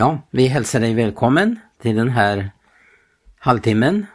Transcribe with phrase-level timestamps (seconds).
[0.00, 2.50] Ja, vi hälsar dig välkommen till den här
[3.38, 4.06] halvtimmen.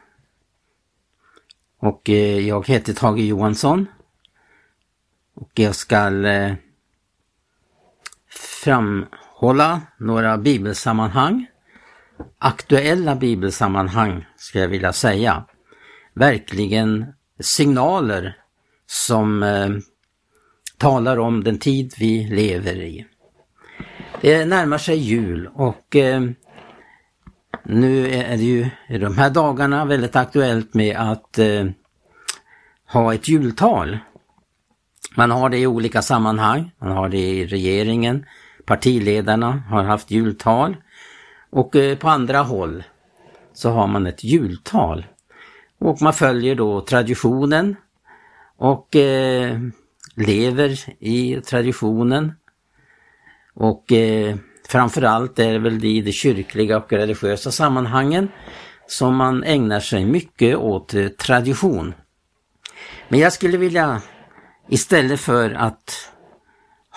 [1.80, 3.88] Och eh, jag heter Tage Johansson.
[5.34, 6.54] Och jag ska eh,
[8.64, 11.48] framhålla några bibelsammanhang.
[12.38, 15.46] Aktuella bibelsammanhang, ska jag vilja säga.
[16.14, 18.38] Verkligen signaler
[18.86, 19.70] som eh,
[20.78, 23.08] talar om den tid vi lever i.
[24.24, 26.22] Det närmar sig jul och eh,
[27.64, 31.66] nu är det ju i de här dagarna väldigt aktuellt med att eh,
[32.88, 33.98] ha ett jultal.
[35.16, 38.26] Man har det i olika sammanhang, man har det i regeringen,
[38.66, 40.76] partiledarna har haft jultal
[41.50, 42.84] och eh, på andra håll
[43.54, 45.06] så har man ett jultal.
[45.80, 47.76] Och man följer då traditionen
[48.58, 49.60] och eh,
[50.16, 52.34] lever i traditionen
[53.54, 54.36] och eh,
[54.68, 58.30] framförallt är det väl i de kyrkliga och religiösa sammanhangen
[58.88, 61.94] som man ägnar sig mycket åt eh, tradition.
[63.08, 64.02] Men jag skulle vilja
[64.70, 66.10] istället för att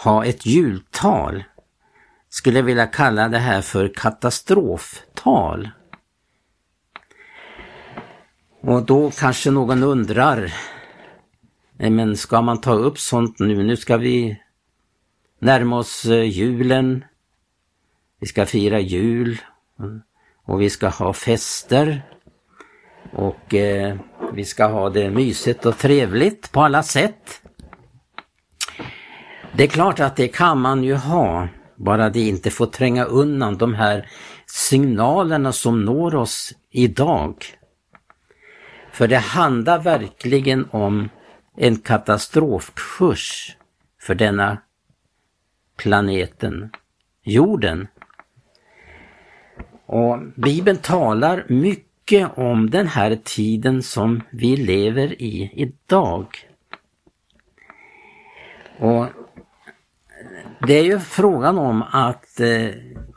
[0.05, 1.45] ha ett jultal
[2.29, 5.71] skulle jag vilja kalla det här för katastroftal.
[8.63, 10.53] Och då kanske någon undrar,
[11.79, 13.63] men ska man ta upp sånt nu?
[13.63, 14.41] Nu ska vi
[15.47, 17.05] närma oss eh, julen.
[18.21, 19.39] Vi ska fira jul
[20.45, 22.03] och vi ska ha fester.
[23.13, 23.97] Och eh,
[24.33, 27.43] vi ska ha det mysigt och trevligt på alla sätt.
[29.57, 33.57] Det är klart att det kan man ju ha, bara det inte får tränga undan
[33.57, 34.09] de här
[34.47, 37.35] signalerna som når oss idag.
[38.93, 41.09] För det handlar verkligen om
[41.57, 43.57] en katastrofkurs
[44.01, 44.59] för denna
[45.77, 46.71] planeten
[47.23, 47.89] jorden.
[49.87, 56.27] Och Bibeln talar mycket om den här tiden som vi lever i idag.
[58.79, 59.07] Och
[60.67, 62.69] det är ju frågan om att eh,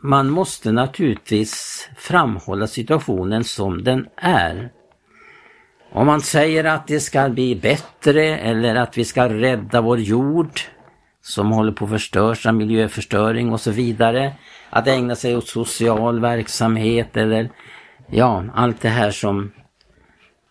[0.04, 4.72] man måste naturligtvis framhålla situationen som den är.
[5.92, 10.60] Om man säger att det ska bli bättre eller att vi ska rädda vår jord
[11.22, 14.34] som håller på att förstörs av miljöförstöring och så vidare.
[14.70, 17.50] Att ägna sig åt social verksamhet eller
[18.08, 19.52] ja, allt det här som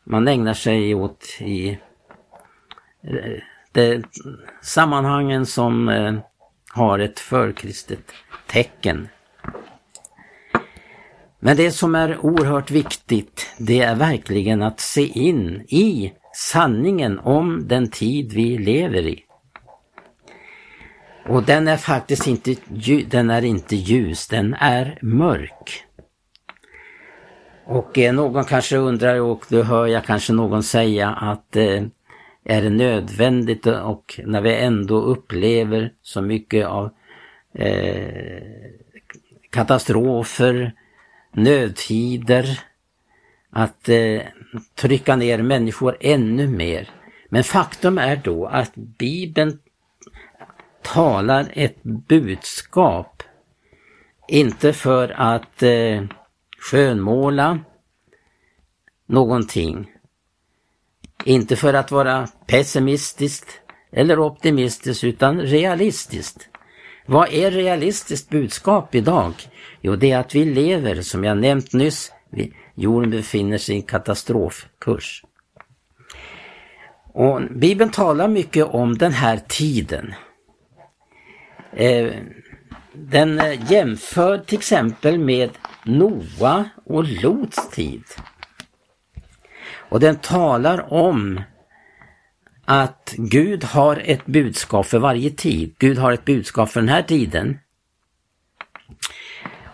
[0.04, 1.70] man ägnar sig åt i
[3.02, 3.42] eh,
[3.72, 4.02] det,
[4.62, 6.14] sammanhangen som eh,
[6.72, 8.12] har ett förkristet
[8.46, 9.08] tecken.
[11.40, 17.68] Men det som är oerhört viktigt, det är verkligen att se in i sanningen om
[17.68, 19.27] den tid vi lever i.
[21.28, 22.54] Och den är faktiskt inte,
[23.10, 25.84] den är inte ljus, den är mörk.
[27.64, 31.82] Och eh, någon kanske undrar, och då hör jag kanske någon säga att eh,
[32.44, 36.90] är det nödvändigt och när vi ändå upplever så mycket av
[37.54, 38.42] eh,
[39.50, 40.72] katastrofer,
[41.32, 42.60] nödtider,
[43.50, 44.20] att eh,
[44.74, 46.90] trycka ner människor ännu mer.
[47.28, 49.58] Men faktum är då att Bibeln
[50.92, 53.22] talar ett budskap.
[54.28, 56.02] Inte för att eh,
[56.58, 57.58] skönmåla
[59.06, 59.90] någonting.
[61.24, 63.60] Inte för att vara pessimistiskt
[63.92, 66.48] eller optimistisk utan realistiskt.
[67.06, 69.32] Vad är realistiskt budskap idag?
[69.80, 72.12] Jo, det är att vi lever, som jag nämnt nyss,
[72.74, 75.24] jorden befinner sig i en katastrofkurs.
[77.12, 80.14] Och Bibeln talar mycket om den här tiden.
[81.72, 82.14] Eh,
[82.92, 85.50] den eh, jämför till exempel med
[85.84, 88.02] Noa och Lots tid.
[89.74, 91.40] Och den talar om
[92.64, 95.74] att Gud har ett budskap för varje tid.
[95.78, 97.58] Gud har ett budskap för den här tiden.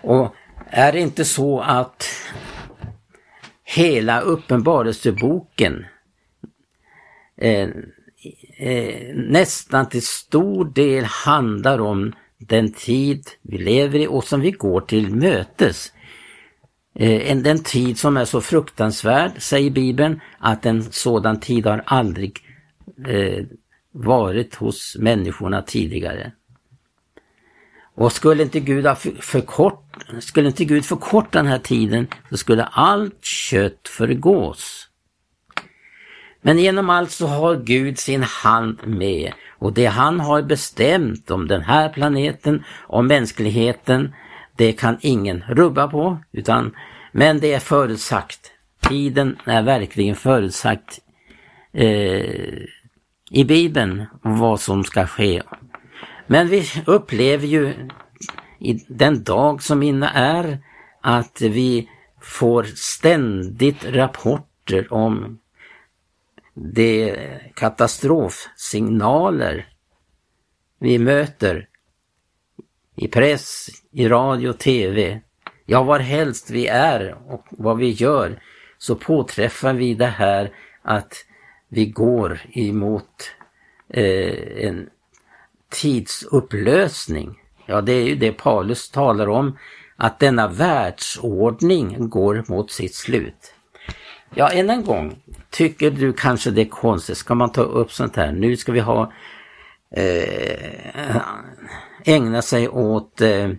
[0.03, 0.35] Och
[0.67, 2.07] är det inte så att
[3.65, 5.87] hela uppenbarelseboken
[7.37, 7.69] eh,
[8.57, 14.51] eh, nästan till stor del handlar om den tid vi lever i och som vi
[14.51, 15.93] går till mötes.
[16.95, 22.39] Eh, den tid som är så fruktansvärd, säger Bibeln, att en sådan tid har aldrig
[23.07, 23.45] eh,
[23.93, 26.33] varit hos människorna tidigare.
[27.95, 32.65] Och skulle inte Gud ha förkort, skulle inte Gud förkorta den här tiden så skulle
[32.65, 34.89] allt kött förgås.
[36.47, 41.49] Men genom allt så har Gud sin hand med och det han har bestämt om
[41.49, 44.15] den här planeten, om mänskligheten,
[44.57, 46.75] Det kan ingen rubba på, utan,
[47.13, 48.53] men det är förutsagt.
[48.89, 50.99] Tiden är verkligen förutsagt
[51.73, 52.59] eh,
[53.31, 55.43] i Bibeln vad som ska ske.
[56.27, 57.73] Men vi upplever ju
[58.61, 60.59] i den dag som inne är
[61.03, 61.89] att vi
[62.21, 65.39] får ständigt rapporter om
[66.55, 67.17] de
[67.55, 69.69] katastrofsignaler
[70.79, 71.69] vi möter
[72.97, 75.21] i press, i radio, tv.
[75.67, 78.43] Ja, var helst vi är och vad vi gör
[78.79, 80.53] så påträffar vi det här
[80.83, 81.15] att
[81.69, 83.31] vi går emot
[83.89, 84.91] eh, en
[85.71, 87.41] tidsupplösning.
[87.67, 89.59] Ja, det är ju det Paulus talar om,
[89.97, 93.55] att denna världsordning går mot sitt slut.
[94.37, 95.17] Ja, än en gång,
[95.51, 98.33] tycker du kanske det är konstigt, ska man ta upp sånt här?
[98.33, 99.13] Nu ska vi ha
[99.91, 101.17] eh,
[102.05, 103.51] ägna sig åt eh,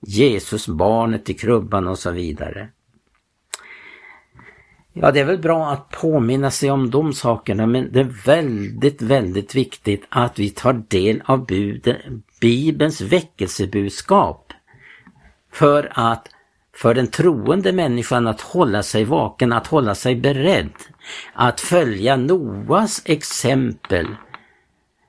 [0.00, 2.68] Jesus, barnet i krubban och så vidare.
[4.92, 9.02] Ja, det är väl bra att påminna sig om de sakerna, men det är väldigt,
[9.02, 14.52] väldigt viktigt att vi tar del av buden, Bibelns väckelsebudskap.
[15.52, 16.28] För att
[16.76, 20.72] för den troende människan att hålla sig vaken, att hålla sig beredd,
[21.34, 24.06] att följa Noas exempel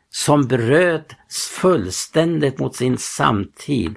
[0.09, 1.15] som bröt
[1.61, 3.95] fullständigt mot sin samtid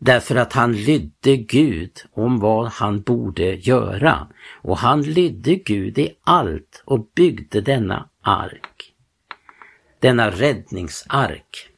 [0.00, 4.28] därför att han lydde Gud om vad han borde göra.
[4.62, 8.94] Och han lydde Gud i allt och byggde denna ark.
[10.00, 11.68] Denna räddningsark.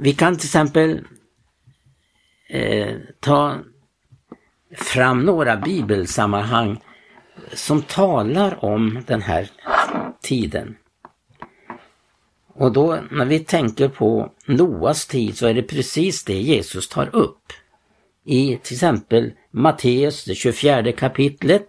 [0.00, 1.04] Vi kan till exempel
[2.56, 3.58] eh, ta
[4.76, 6.80] fram några bibelsammanhang
[7.52, 9.50] som talar om den här
[10.22, 10.76] tiden.
[12.54, 17.16] Och då när vi tänker på Noas tid så är det precis det Jesus tar
[17.16, 17.52] upp.
[18.24, 21.68] I till exempel Matteus, det 24 kapitlet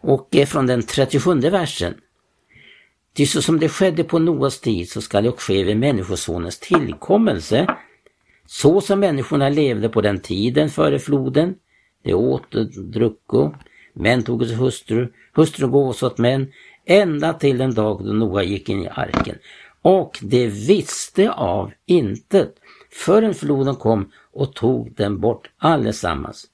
[0.00, 1.94] och från den 37 versen.
[3.16, 6.58] Ty så som det skedde på Noas tid så skall det också ske vid Människosonens
[6.58, 7.76] tillkommelse.
[8.50, 11.54] Så som människorna levde på den tiden före floden.
[12.02, 13.54] De åt och drucko,
[13.92, 16.52] män tog sig hustru, hustru gås åt män,
[16.86, 19.38] ända till den dag då Noa gick in i arken.
[19.82, 22.54] Och de visste av intet
[22.90, 26.46] förrän floden kom och tog dem bort allesammans.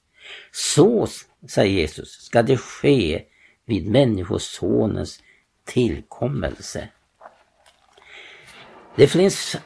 [0.51, 1.07] Så,
[1.47, 3.23] säger Jesus, ska det ske
[3.65, 5.19] vid Människosonens
[5.65, 6.89] tillkommelse.
[8.95, 9.57] Det finns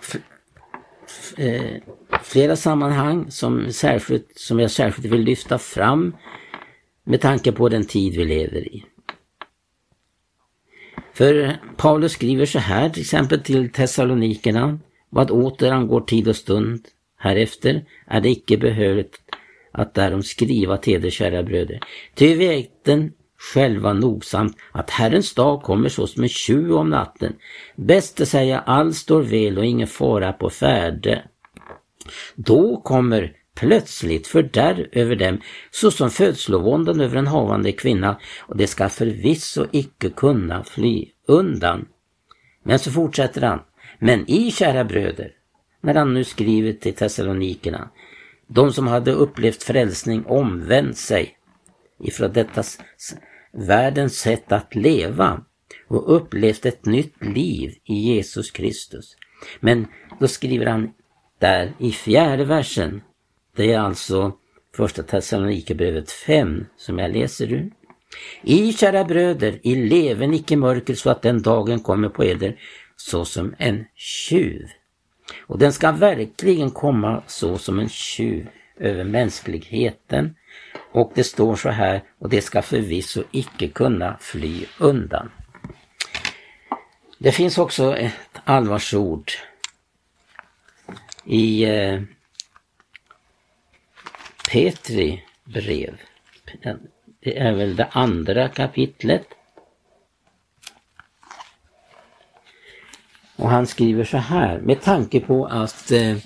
[1.38, 1.76] eh,
[2.24, 6.16] flera sammanhang som, särskilt, som jag särskilt vill lyfta fram
[7.04, 8.86] med tanke på den tid vi lever i.
[11.14, 14.80] För Paulus skriver så här till exempel till Thessalonikerna.
[15.10, 19.22] Vad åter angår tid och stund härefter är det icke behövligt
[19.72, 21.80] att därom skriva till er kära bröder.
[22.16, 27.36] Ty vi äkten själva nogsamt att Herrens dag kommer så som en tjuv om natten.
[27.76, 31.24] Bäst säga allt står väl och ingen fara på färde.
[32.36, 35.42] Då kommer plötsligt fördärv över dem
[35.72, 41.86] såsom födslovåndan över en havande kvinna och det ska förvisso icke kunna fly undan.
[42.64, 43.60] Men så fortsätter han.
[44.00, 45.32] Men i kära bröder,
[45.82, 47.90] när han nu skriver till Thessalonikerna,
[48.48, 51.38] de som hade upplevt frälsning omvänt sig
[52.00, 52.64] ifrån detta
[53.52, 55.42] världens sätt att leva
[55.88, 59.16] och upplevt ett nytt liv i Jesus Kristus.
[59.60, 59.88] Men
[60.20, 60.92] då skriver han
[61.40, 63.02] där i fjärde versen
[63.56, 64.34] det är alltså
[64.76, 67.72] första Thessalonikerbrevet 5 som jag läser ur.
[68.42, 72.60] I kära bröder, i leven icke mörker så att den dagen kommer på eder
[72.96, 74.68] såsom en tjuv.
[75.48, 78.48] Och den ska verkligen komma så som en tjuv
[78.80, 80.36] över mänskligheten.
[80.92, 85.32] Och det står så här, och det ska förvisso icke kunna fly undan.
[87.18, 89.32] Det finns också ett allvarsord
[91.26, 92.02] i eh,
[94.52, 96.02] Petri brev.
[97.20, 99.28] Det är väl det andra kapitlet.
[103.36, 106.18] Och han skriver så här, med tanke på att eh,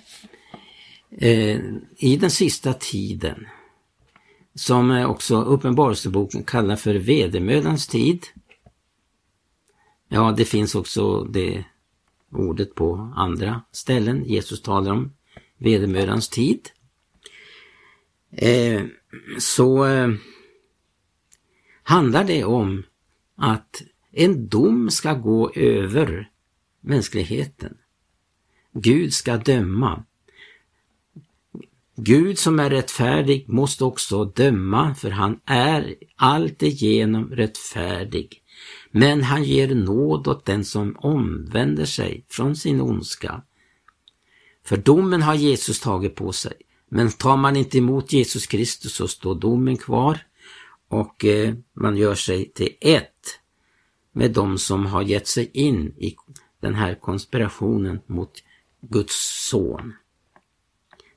[1.18, 1.60] eh,
[1.98, 3.48] i den sista tiden,
[4.56, 8.26] som också Uppenbarelseboken kallar för vedermödans tid.
[10.08, 11.66] Ja, det finns också det
[12.32, 14.24] ordet på andra ställen.
[14.26, 15.14] Jesus talar om
[15.58, 16.70] vedermödans tid.
[18.32, 18.82] Eh,
[19.40, 20.14] så eh,
[21.84, 22.84] handlar det om
[23.36, 26.30] att en dom ska gå över
[26.82, 27.78] mänskligheten.
[28.74, 30.06] Gud ska döma.
[31.96, 38.42] Gud som är rättfärdig måste också döma för han är alltigenom rättfärdig.
[38.92, 43.44] Men han ger nåd åt den som omvänder sig från sin ondska.
[44.66, 46.54] För domen har Jesus tagit på sig.
[46.90, 50.20] Men tar man inte emot Jesus Kristus så står domen kvar
[50.90, 53.40] och eh, man gör sig till ett
[54.12, 56.16] med de som har gett sig in i
[56.62, 58.32] den här konspirationen mot
[58.82, 59.94] Guds son.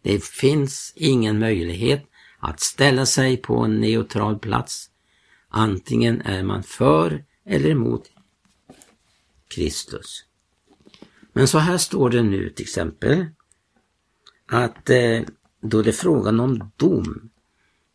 [0.07, 2.05] Det finns ingen möjlighet
[2.39, 4.91] att ställa sig på en neutral plats.
[5.49, 8.11] Antingen är man för eller emot
[9.49, 10.25] Kristus.
[11.33, 13.27] Men så här står det nu till exempel
[14.47, 15.21] att eh,
[15.61, 17.31] då det är frågan om dom.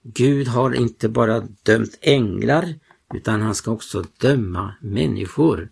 [0.04, 2.76] Gud har inte bara dömt änglar
[3.14, 5.72] utan han ska också döma människor.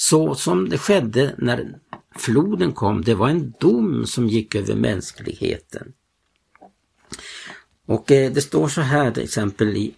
[0.00, 1.78] Så som det skedde när
[2.16, 5.92] floden kom, det var en dom som gick över mänskligheten.
[7.86, 9.94] Och eh, det står så här till exempel i,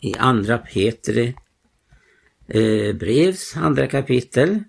[0.00, 1.34] i andra Petri
[2.48, 4.64] eh, brevs andra kapitel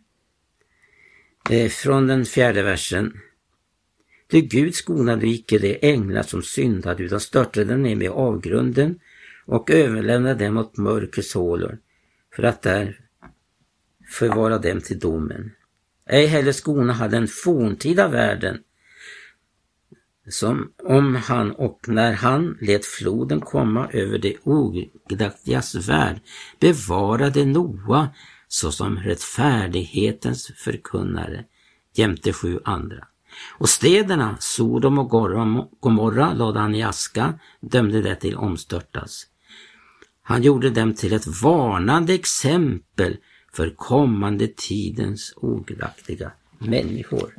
[1.50, 3.14] eh, från den fjärde versen.
[4.32, 9.00] Ty Gud skonade icke de änglar som syndade utan störtade dem ner med avgrunden
[9.46, 11.78] och överlämnade dem åt mörkrets hålor
[12.36, 13.03] för att där
[14.14, 15.52] förvara dem till domen.
[16.10, 18.58] Ej heller skona hade den forntida världen
[20.30, 26.22] som om han och när han lät floden komma över det ogudaktigas värld
[26.60, 28.10] bevarade Noa
[28.48, 31.46] såsom rättfärdighetens förkunnare
[31.96, 33.08] jämte sju andra.
[33.58, 35.10] Och städerna Sodom och
[35.80, 39.28] Gomorra lade han i aska, dömde det till omstörtas.
[40.24, 43.18] Han gjorde dem till ett varnande exempel
[43.54, 47.38] för kommande tidens ogudaktiga människor.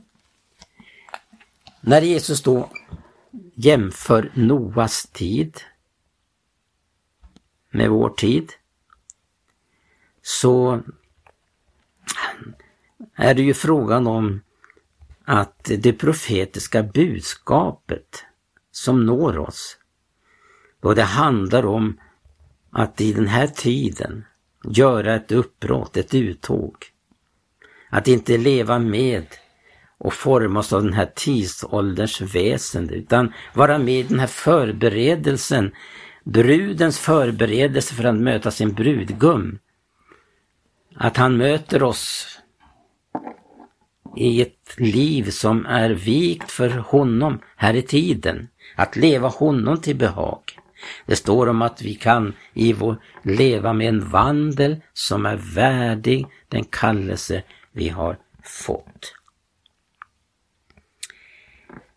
[1.81, 2.71] När Jesus då
[3.55, 5.61] jämför Noas tid
[7.71, 8.53] med vår tid
[10.23, 10.83] så
[13.15, 14.41] är det ju frågan om
[15.25, 18.25] att det profetiska budskapet
[18.71, 19.79] som når oss,
[20.81, 22.01] då det handlar om
[22.71, 24.25] att i den här tiden
[24.65, 26.75] göra ett uppbrott, ett uttåg.
[27.91, 29.27] Att inte leva med
[29.99, 35.73] och formas av den här tidsålderns väsen utan vara med i den här förberedelsen,
[36.25, 39.59] brudens förberedelse för att möta sin brudgum.
[40.97, 42.39] Att han möter oss
[44.17, 48.49] i ett liv som är vikt för honom här i tiden.
[48.77, 50.44] Att leva honom till behag.
[51.07, 56.27] Det står om att vi kan i vår leva med en vandel som är värdig
[56.49, 59.15] den kallelse vi har fått.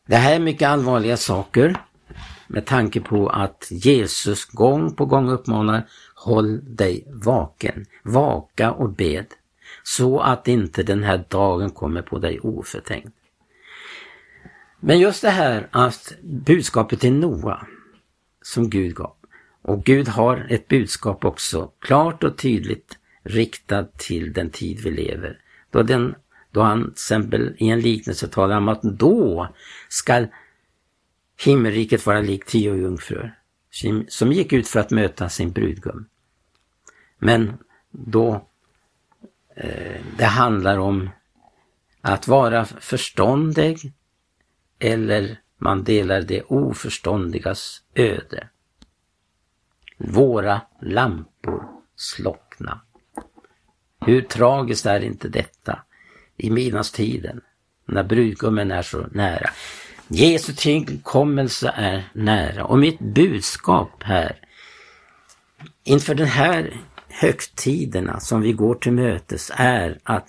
[0.05, 1.75] Det här är mycket allvarliga saker
[2.47, 9.25] med tanke på att Jesus gång på gång uppmanar Håll dig vaken, vaka och bed,
[9.83, 13.13] så att inte den här dagen kommer på dig oförtänkt.
[14.79, 17.67] Men just det här att budskapet till Noa
[18.47, 19.15] som Gud gav.
[19.61, 25.39] Och Gud har ett budskap också klart och tydligt riktat till den tid vi lever.
[25.71, 26.15] Då, den,
[26.51, 29.47] då han till exempel i en liknelse talar om att då
[29.89, 30.27] skall
[31.45, 33.33] himmelriket vara likt tio jungfrur
[34.07, 36.05] som gick ut för att möta sin brudgum.
[37.19, 37.57] Men
[37.91, 38.47] då
[39.55, 41.09] eh, det handlar om
[42.01, 43.93] att vara förståndig
[44.79, 48.47] eller man delar det oförståndigas öde.
[49.97, 51.63] Våra lampor
[51.95, 52.81] slockna.
[54.05, 55.79] Hur tragiskt är inte detta
[56.37, 57.41] i midnattstiden
[57.85, 59.49] när brudgummen är så nära.
[60.07, 64.39] Jesu tillkommelse är nära och mitt budskap här
[65.83, 70.27] inför den här högtiderna som vi går till mötes är att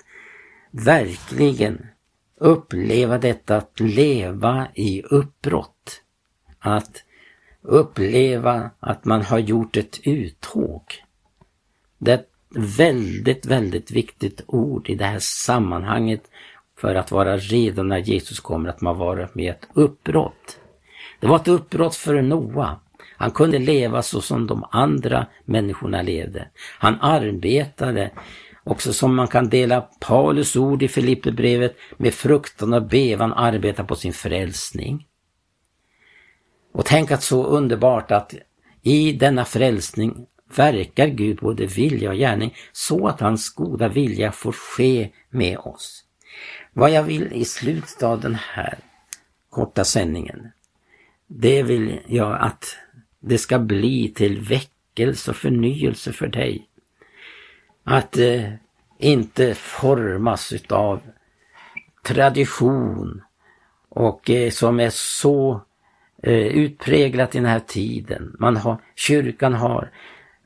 [0.70, 1.87] verkligen
[2.40, 6.02] uppleva detta att leva i uppbrott.
[6.59, 7.04] Att
[7.62, 10.83] uppleva att man har gjort ett uttåg.
[11.99, 12.28] Det är ett
[12.78, 16.23] väldigt, väldigt viktigt ord i det här sammanhanget
[16.76, 20.59] för att vara redo när Jesus kommer, att man varit med ett uppbrott.
[21.21, 22.80] Det var ett uppbrott för Noa.
[23.16, 26.49] Han kunde leva så som de andra människorna levde.
[26.78, 28.11] Han arbetade
[28.69, 33.97] Också som man kan dela Paulus ord i Filipperbrevet med fruktan och bevan arbeta på
[33.97, 35.07] sin frälsning.
[36.73, 38.35] Och tänk att så underbart att
[38.83, 44.53] i denna frälsning verkar Gud både vilja och gärning så att hans goda vilja får
[44.53, 46.05] ske med oss.
[46.73, 48.79] Vad jag vill i slutet av den här
[49.51, 50.49] korta sändningen,
[51.27, 52.65] det vill jag att
[53.21, 56.68] det ska bli till väckelse och förnyelse för dig.
[57.90, 58.45] Att eh,
[58.99, 61.00] inte formas utav
[62.02, 63.23] tradition
[63.88, 65.61] och eh, som är så
[66.23, 68.37] eh, utpräglat i den här tiden.
[68.38, 69.90] Man har, kyrkan har,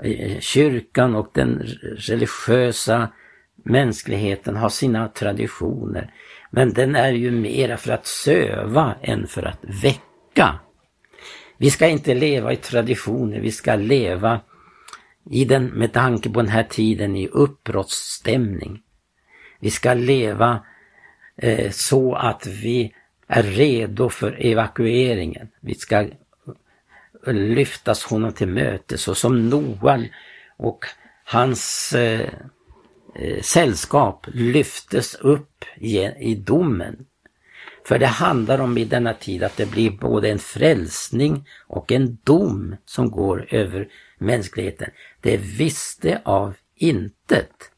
[0.03, 1.63] eh, kyrkan och den
[1.97, 3.09] religiösa
[3.65, 6.15] mänskligheten har sina traditioner.
[6.51, 10.55] Men den är ju mera för att söva än för att väcka.
[11.57, 14.41] Vi ska inte leva i traditioner, vi ska leva
[15.31, 18.83] i den, med tanke på den här tiden, i uppbrottsstämning.
[19.61, 20.65] Vi ska leva
[21.37, 22.95] eh, så att vi
[23.27, 25.49] är redo för evakueringen.
[25.61, 30.05] Vi ska eh, lyftas honom till mötes och som Noa
[30.57, 30.85] och
[31.25, 32.29] hans eh,
[33.15, 37.07] eh, sällskap lyftes upp i, i domen.
[37.85, 42.19] För det handlar om i denna tid att det blir både en frälsning och en
[42.25, 43.89] dom som går över
[44.19, 44.91] mänskligheten.
[45.23, 47.71] Det visste av intet.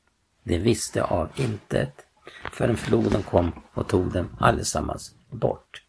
[0.43, 2.07] Det visste av intet.
[2.53, 5.83] Förrän floden kom och tog dem allesammans bort.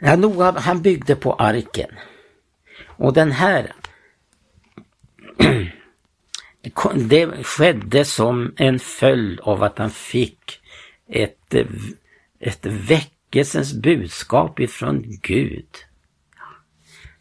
[0.00, 1.90] Ja, Noa han byggde på arken.
[2.86, 3.72] Och den här
[7.08, 10.60] det skedde som en följd av att han fick
[11.08, 11.54] ett,
[12.40, 15.68] ett väckelsens budskap ifrån Gud.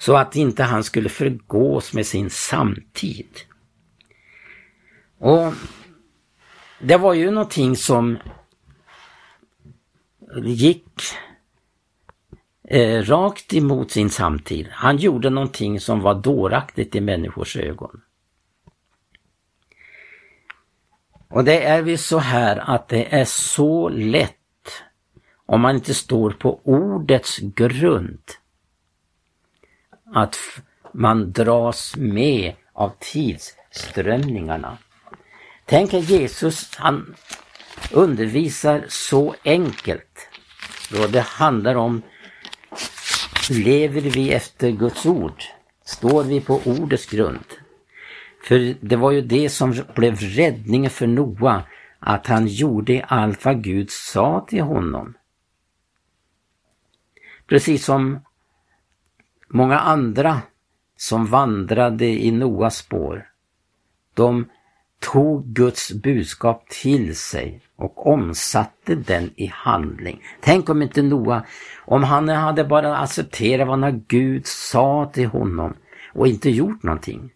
[0.02, 3.40] Så att inte han skulle förgås med sin samtid.
[5.18, 5.54] Och
[6.80, 8.18] det var ju någonting som
[10.44, 11.02] gick
[12.68, 14.68] eh, rakt emot sin samtid.
[14.72, 18.02] Han gjorde någonting som var dåraktigt i människors ögon.
[21.30, 24.36] Och det är väl så här att det är så lätt
[25.46, 28.22] om man inte står på ordets grund
[30.14, 30.38] att
[30.94, 34.78] man dras med av tidsströmningarna.
[35.66, 37.16] Tänk att Jesus han
[37.92, 40.30] undervisar så enkelt.
[40.92, 42.02] Då det handlar om,
[43.50, 45.44] lever vi efter Guds ord?
[45.86, 47.46] Står vi på ordets grund?
[48.44, 51.64] För det var ju det som blev räddningen för Noa,
[52.00, 55.14] att han gjorde allt vad Gud sa till honom.
[57.48, 58.20] Precis som
[59.54, 60.42] många andra
[60.98, 63.26] som vandrade i Noas spår.
[64.14, 64.46] De
[65.00, 70.24] tog Guds budskap till sig och omsatte den i handling.
[70.42, 71.44] Tänk om inte Noa,
[71.86, 75.74] om han hade bara accepterat vad Gud sa till honom
[76.14, 77.30] och inte gjort någonting.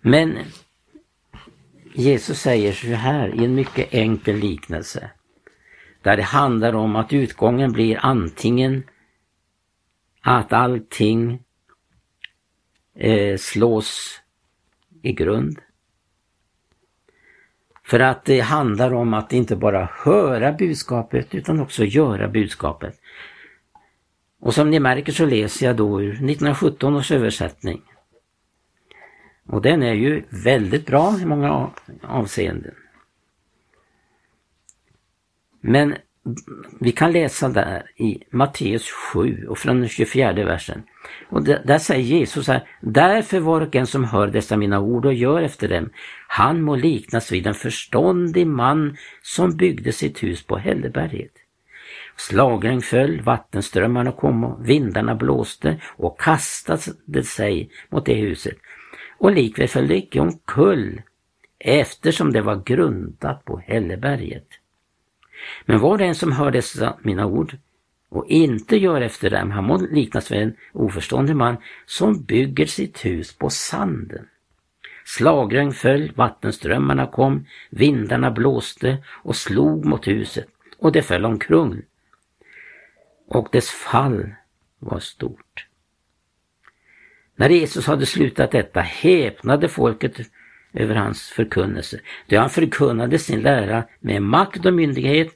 [0.00, 0.38] Men
[1.94, 5.10] Jesus säger så här i en mycket enkel liknelse.
[6.02, 8.82] Där det handlar om att utgången blir antingen
[10.22, 11.42] att allting
[12.94, 14.20] eh, slås
[15.02, 15.58] i grund.
[17.84, 23.00] För att det handlar om att inte bara höra budskapet utan också göra budskapet.
[24.40, 27.82] Och som ni märker så läser jag då ur 1917 års översättning.
[29.46, 31.70] Och den är ju väldigt bra i många
[32.02, 32.74] avseenden.
[35.60, 35.94] Men
[36.80, 40.82] vi kan läsa där i Matteus 7 och från den 24 versen.
[41.28, 45.14] Och där säger Jesus här, därför var och en som hör dessa mina ord och
[45.14, 45.90] gör efter dem,
[46.28, 51.32] han må liknas vid en förståndig man som byggde sitt hus på Hälleberget.
[52.16, 58.56] Slagregn föll, vattenströmmarna kom och vindarna blåste och kastade sig mot det huset
[59.18, 61.02] och likväl föll det icke omkull
[61.58, 64.46] eftersom det var grundat på Hälleberget.
[65.64, 67.56] Men var det en som hör dessa mina ord
[68.08, 73.04] och inte gör efter dem, han må liknas vid en oförståndig man som bygger sitt
[73.04, 74.28] hus på sanden.
[75.04, 80.46] Slagregn föll, vattenströmmarna kom, vindarna blåste och slog mot huset
[80.78, 81.82] och det föll omkring.
[83.28, 84.34] Och dess fall
[84.78, 85.66] var stort.
[87.36, 90.20] När Jesus hade slutat detta häpnade folket
[90.72, 95.28] över hans förkunnelse, Det han förkunnade sin lära med makt och myndighet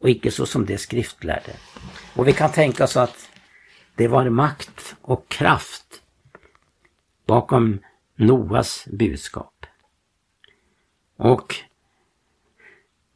[0.00, 1.52] och icke så som det skriftlärde.
[2.14, 3.30] Och vi kan tänka oss att
[3.94, 6.02] det var makt och kraft
[7.26, 7.78] bakom
[8.16, 9.66] Noas budskap.
[11.16, 11.54] Och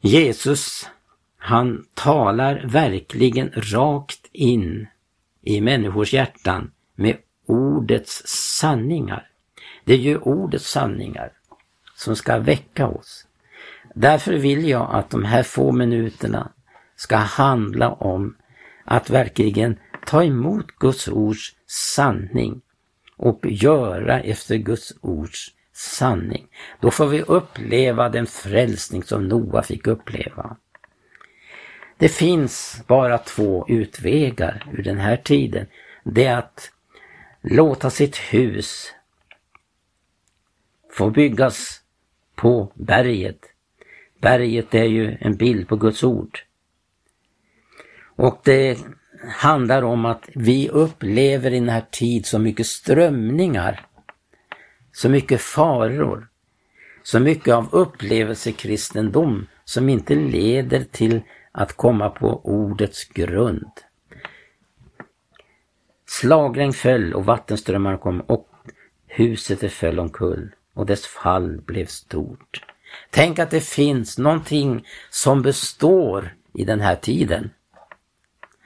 [0.01, 0.89] Jesus,
[1.37, 4.87] han talar verkligen rakt in
[5.41, 9.27] i människors hjärtan med ordets sanningar.
[9.85, 11.31] Det är ju ordets sanningar
[12.01, 13.27] som ska väcka oss.
[13.95, 16.51] Därför vill jag att de här få minuterna
[16.95, 18.35] ska handla om
[18.85, 22.61] att verkligen ta emot Guds ords sanning
[23.17, 26.47] och göra efter Guds ords sanning.
[26.79, 30.57] Då får vi uppleva den frälsning som Noa fick uppleva.
[31.97, 35.67] Det finns bara två utvägar ur den här tiden.
[36.03, 36.71] Det är att
[37.41, 38.93] låta sitt hus
[40.91, 41.80] få byggas
[42.35, 43.39] på berget.
[44.21, 46.39] Berget är ju en bild på Guds ord.
[48.15, 48.77] Och det
[49.29, 53.85] handlar om att vi upplever i den här tid så mycket strömningar,
[54.91, 56.27] så mycket faror,
[57.03, 63.71] så mycket av upplevelsekristendom som inte leder till att komma på ordets grund.
[66.05, 68.49] Slagregn föll och vattenströmmar kom och
[69.07, 72.65] huset föll omkull och dess fall blev stort.
[73.09, 77.49] Tänk att det finns någonting som består i den här tiden.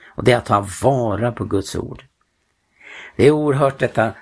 [0.05, 2.05] Och det är att ta vara på Guds ord.
[3.15, 4.13] Det är oerhört detta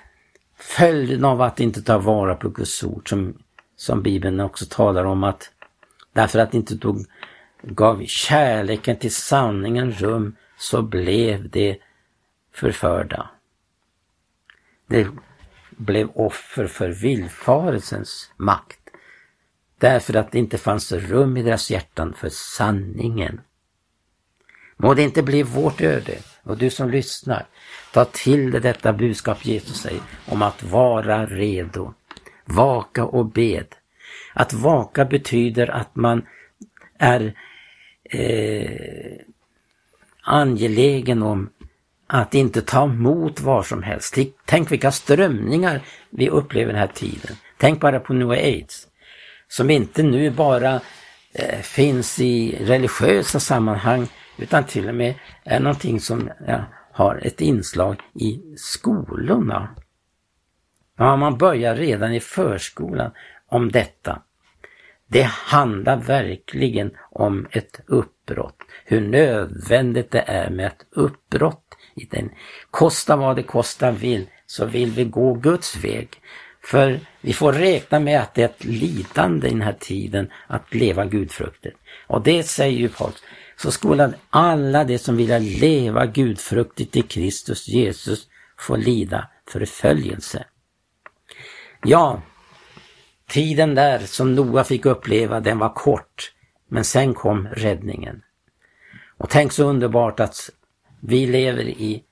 [0.57, 3.37] följden av att inte ta vara på Guds ord som,
[3.75, 5.51] som Bibeln också talar om att
[6.13, 7.05] därför att inte tog,
[7.61, 11.77] gav kärleken till sanningen rum så blev det
[12.53, 13.29] förförda.
[14.87, 15.07] Det
[15.77, 18.79] blev offer för villfarelsens makt.
[19.77, 23.41] Därför att det inte fanns rum i deras hjärtan för sanningen.
[24.77, 27.45] Må det inte bli vårt öde och du som lyssnar,
[27.93, 31.93] ta till dig detta budskap Jesus säger om att vara redo.
[32.45, 33.67] Vaka och bed.
[34.33, 36.25] Att vaka betyder att man
[36.97, 37.33] är
[38.03, 39.17] eh,
[40.23, 41.49] angelägen om
[42.07, 44.17] att inte ta emot var som helst.
[44.45, 47.35] Tänk vilka strömningar vi upplever den här tiden.
[47.57, 48.87] Tänk bara på New Aids.
[49.47, 50.81] Som inte nu bara
[51.33, 55.13] eh, finns i religiösa sammanhang utan till och med
[55.43, 59.75] är någonting som ja, har ett inslag i skolorna.
[60.97, 63.11] Ja, man börjar redan i förskolan
[63.47, 64.21] om detta.
[65.07, 68.57] Det handlar verkligen om ett uppbrott.
[68.85, 72.29] Hur nödvändigt det är med ett uppbrott i den.
[72.71, 76.09] Kosta vad det kosta vill så vill vi gå Guds väg.
[76.63, 80.73] För vi får räkna med att det är ett lidande i den här tiden att
[80.73, 81.77] leva gudfruktigt.
[82.07, 83.23] Och det säger ju Paulus
[83.55, 88.27] så skola alla de som vill leva gudfruktigt i Kristus Jesus
[88.57, 90.45] få lida förföljelse.
[91.83, 92.21] Ja,
[93.27, 96.31] tiden där som Noa fick uppleva, den var kort,
[96.69, 98.21] men sen kom räddningen.
[99.17, 100.49] Och tänk så underbart att
[101.05, 102.03] vi lever i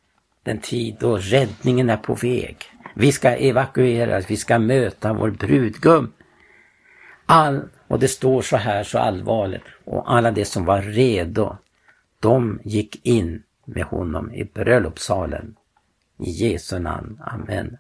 [0.43, 2.57] den tid då räddningen är på väg.
[2.95, 6.13] Vi ska evakueras, vi ska möta vår brudgum.
[7.25, 9.63] All, och det står så här så allvarligt.
[9.85, 11.57] Och alla de som var redo,
[12.19, 15.55] de gick in med honom i bröllopssalen.
[16.19, 17.21] I Jesu namn.
[17.21, 17.77] Amen.